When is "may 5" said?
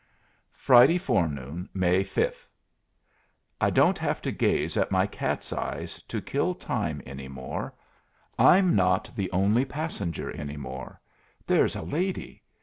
1.75-2.47